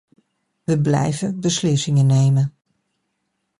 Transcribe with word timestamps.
We 0.63 0.79
blijven 0.81 1.39
beslissingen 1.39 2.05
nemen. 2.05 2.53